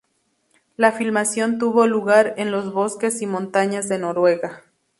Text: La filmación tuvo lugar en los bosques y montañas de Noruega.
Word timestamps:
La 0.77 0.91
filmación 0.93 1.59
tuvo 1.59 1.85
lugar 1.85 2.33
en 2.37 2.49
los 2.49 2.73
bosques 2.73 3.21
y 3.21 3.27
montañas 3.27 3.87
de 3.87 3.99
Noruega. 3.99 4.63